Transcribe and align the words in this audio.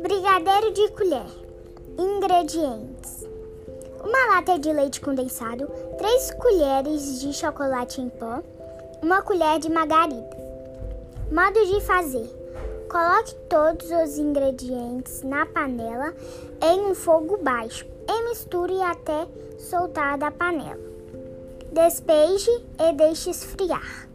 Brigadeiro 0.00 0.72
de 0.72 0.88
colher. 0.92 1.26
Ingredientes: 1.98 3.26
uma 4.02 4.34
lata 4.34 4.58
de 4.58 4.72
leite 4.72 5.02
condensado, 5.02 5.66
3 5.98 6.30
colheres 6.34 7.20
de 7.20 7.34
chocolate 7.34 8.00
em 8.00 8.08
pó, 8.08 8.42
uma 9.02 9.20
colher 9.20 9.58
de 9.58 9.70
margarida. 9.70 10.30
Modo 11.30 11.66
de 11.66 11.80
fazer: 11.82 12.26
coloque 12.90 13.34
todos 13.50 13.90
os 13.90 14.16
ingredientes 14.16 15.22
na 15.22 15.44
panela 15.44 16.14
em 16.62 16.80
um 16.80 16.94
fogo 16.94 17.36
baixo 17.42 17.84
e 18.08 18.28
misture 18.30 18.80
até 18.80 19.26
soltar 19.58 20.16
da 20.16 20.30
panela. 20.30 20.80
Despeje 21.72 22.50
e 22.78 22.92
deixe 22.94 23.28
esfriar. 23.28 24.08